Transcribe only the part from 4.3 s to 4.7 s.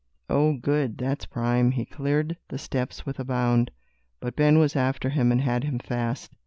Ben